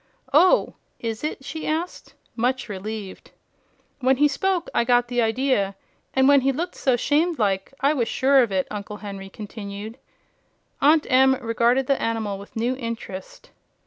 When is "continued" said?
9.29-9.99